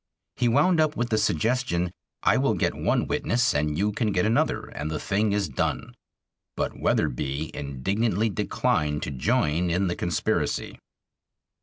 He 0.35 0.47
wound 0.47 0.79
up 0.81 0.95
with 0.97 1.09
the 1.09 1.17
suggestion, 1.19 1.91
"I 2.23 2.35
will 2.37 2.55
get 2.55 2.73
one 2.73 3.05
witness 3.05 3.53
and 3.53 3.77
you 3.77 3.91
can 3.91 4.11
get 4.11 4.25
another, 4.25 4.65
and 4.65 4.89
the 4.89 4.97
thing 4.99 5.31
is 5.31 5.47
done." 5.47 5.93
But 6.57 6.75
Wetherbee 6.75 7.51
indignantly 7.53 8.31
declined 8.31 9.03
to 9.03 9.11
join 9.11 9.69
in 9.69 9.85
the 9.89 9.95
conspiracy. 9.95 10.79